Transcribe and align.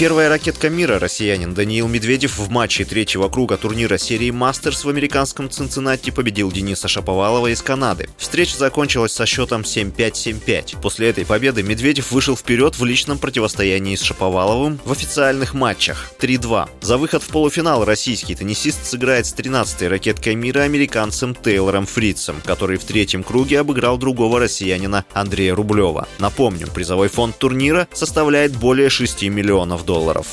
Первая 0.00 0.30
ракетка 0.30 0.70
мира 0.70 0.98
россиянин 0.98 1.52
Даниил 1.52 1.86
Медведев 1.86 2.38
в 2.38 2.48
матче 2.48 2.86
третьего 2.86 3.28
круга 3.28 3.58
турнира 3.58 3.98
серии 3.98 4.30
«Мастерс» 4.30 4.82
в 4.82 4.88
американском 4.88 5.50
Цинциннати 5.50 6.08
победил 6.08 6.50
Дениса 6.50 6.88
Шаповалова 6.88 7.48
из 7.48 7.60
Канады. 7.60 8.08
Встреча 8.16 8.56
закончилась 8.56 9.12
со 9.12 9.26
счетом 9.26 9.60
7-5-7-5. 9.60 10.80
После 10.80 11.10
этой 11.10 11.26
победы 11.26 11.62
Медведев 11.62 12.12
вышел 12.12 12.34
вперед 12.34 12.78
в 12.78 12.84
личном 12.86 13.18
противостоянии 13.18 13.94
с 13.94 14.00
Шаповаловым 14.00 14.80
в 14.86 14.90
официальных 14.90 15.52
матчах 15.52 16.10
3-2. 16.18 16.70
За 16.80 16.96
выход 16.96 17.22
в 17.22 17.28
полуфинал 17.28 17.84
российский 17.84 18.34
теннисист 18.34 18.86
сыграет 18.86 19.26
с 19.26 19.34
13-й 19.34 19.86
ракеткой 19.86 20.34
мира 20.34 20.60
американцем 20.60 21.34
Тейлором 21.34 21.84
Фрицем, 21.84 22.40
который 22.46 22.78
в 22.78 22.84
третьем 22.84 23.22
круге 23.22 23.60
обыграл 23.60 23.98
другого 23.98 24.40
россиянина 24.40 25.04
Андрея 25.12 25.54
Рублева. 25.54 26.08
Напомню, 26.18 26.68
призовой 26.68 27.08
фонд 27.08 27.36
турнира 27.36 27.86
составляет 27.92 28.56
более 28.56 28.88
6 28.88 29.24
миллионов 29.24 29.84
долларов 29.84 29.89
долларов. 29.90 30.26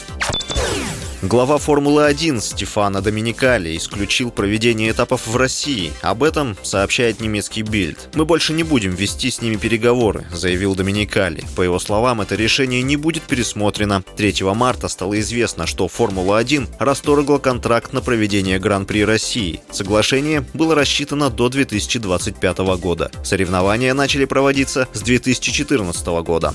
Глава 1.23 1.57
Формулы-1 1.57 2.41
Стефана 2.41 3.01
Доминикали 3.01 3.75
исключил 3.75 4.29
проведение 4.29 4.91
этапов 4.91 5.25
в 5.25 5.35
России. 5.35 5.91
Об 6.03 6.21
этом 6.21 6.55
сообщает 6.61 7.19
немецкий 7.21 7.63
Бильд. 7.63 8.09
«Мы 8.13 8.25
больше 8.25 8.53
не 8.53 8.61
будем 8.61 8.91
вести 8.91 9.31
с 9.31 9.41
ними 9.41 9.55
переговоры»,— 9.55 10.27
заявил 10.31 10.75
Доминикали. 10.75 11.43
По 11.55 11.63
его 11.63 11.79
словам, 11.79 12.21
это 12.21 12.35
решение 12.35 12.83
не 12.83 12.97
будет 12.97 13.23
пересмотрено. 13.23 14.03
3 14.15 14.43
марта 14.53 14.87
стало 14.89 15.19
известно, 15.19 15.65
что 15.65 15.87
Формула-1 15.87 16.67
расторгла 16.77 17.39
контракт 17.39 17.93
на 17.93 18.01
проведение 18.01 18.59
Гран-при 18.59 19.03
России. 19.03 19.61
Соглашение 19.71 20.45
было 20.53 20.75
рассчитано 20.75 21.31
до 21.31 21.49
2025 21.49 22.59
года. 22.79 23.09
Соревнования 23.23 23.95
начали 23.95 24.25
проводиться 24.25 24.87
с 24.93 25.01
2014 25.01 26.05
года. 26.21 26.53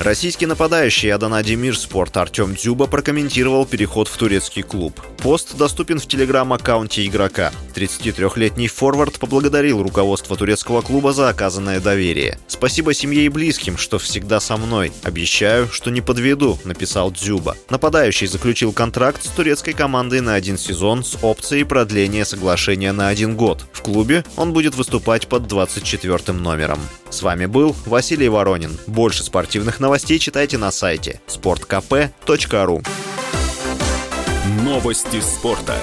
Российский 0.00 0.46
нападающий 0.46 1.12
Аданади 1.12 1.54
Мирспорт 1.54 2.16
Артем 2.16 2.54
Дзюба 2.54 2.86
прокомментировал 2.86 3.66
переход 3.66 4.06
в 4.06 4.16
турецкий 4.16 4.62
клуб. 4.62 5.00
Пост 5.18 5.56
доступен 5.56 5.98
в 5.98 6.06
телеграм-аккаунте 6.06 7.04
игрока. 7.04 7.52
33-летний 7.74 8.68
форвард 8.68 9.18
поблагодарил 9.18 9.82
руководство 9.82 10.36
турецкого 10.36 10.82
клуба 10.82 11.12
за 11.12 11.28
оказанное 11.28 11.80
доверие. 11.80 12.38
«Спасибо 12.46 12.94
семье 12.94 13.24
и 13.24 13.28
близким, 13.28 13.76
что 13.76 13.98
всегда 13.98 14.40
со 14.40 14.56
мной. 14.56 14.92
Обещаю, 15.02 15.68
что 15.70 15.90
не 15.90 16.00
подведу»,— 16.00 16.58
написал 16.64 17.10
Дзюба. 17.10 17.56
Нападающий 17.70 18.26
заключил 18.26 18.72
контракт 18.72 19.24
с 19.24 19.28
турецкой 19.28 19.72
командой 19.72 20.20
на 20.20 20.34
один 20.34 20.58
сезон 20.58 21.04
с 21.04 21.18
опцией 21.22 21.64
продления 21.64 22.24
соглашения 22.24 22.92
на 22.92 23.08
один 23.08 23.36
год. 23.36 23.64
В 23.72 23.82
клубе 23.82 24.24
он 24.36 24.52
будет 24.52 24.74
выступать 24.74 25.28
под 25.28 25.46
24 25.46 26.32
номером. 26.38 26.80
С 27.10 27.22
вами 27.22 27.46
был 27.46 27.74
Василий 27.86 28.28
Воронин. 28.28 28.76
Больше 28.86 29.22
спортивных 29.22 29.80
новостей 29.80 30.18
читайте 30.18 30.58
на 30.58 30.70
сайте 30.70 31.20
sportkp.ru 31.26 32.84
Новости 34.64 35.20
спорта. 35.20 35.76